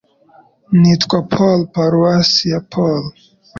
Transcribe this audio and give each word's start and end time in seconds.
Nitwa 0.79 1.17
Paul, 1.33 1.59
Paruwasi 1.73 2.43
ya 2.53 2.59
Paul. 2.71 3.03